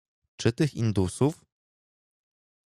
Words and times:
"Czy 0.35 0.51
tych 0.51 0.75
indusów?" 0.75 1.45